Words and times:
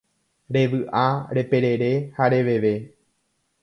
Revy'a, 0.55 1.03
reperere 1.39 1.93
ha 2.17 2.27
reveve 2.35 2.75